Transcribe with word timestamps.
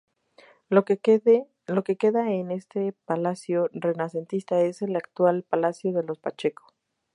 Lo 0.67 0.83
que 0.83 0.97
queda 0.97 2.23
de 2.23 2.53
este 2.55 2.91
palacio 3.05 3.69
renacentista 3.71 4.59
es 4.61 4.81
el 4.81 4.95
actual 4.95 5.43
Palacio 5.43 5.93
de 5.93 6.01
los 6.01 6.17
Pacheco. 6.17 6.73